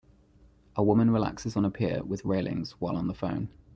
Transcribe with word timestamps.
A 0.75 0.81
woman 0.81 1.11
relaxes 1.11 1.55
on 1.55 1.63
a 1.63 1.69
pier 1.69 2.01
with 2.03 2.25
railings 2.25 2.71
while 2.81 2.95
on 2.97 3.05
the 3.05 3.13
phone. 3.13 3.49